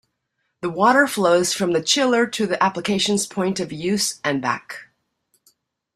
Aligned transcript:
The 0.61 0.69
water 0.71 1.05
flows 1.05 1.53
from 1.53 1.73
the 1.73 1.83
chiller 1.83 2.25
to 2.25 2.47
the 2.47 2.63
application's 2.63 3.27
point 3.27 3.59
of 3.59 3.71
use 3.71 4.19
and 4.23 4.41
back. 4.41 4.87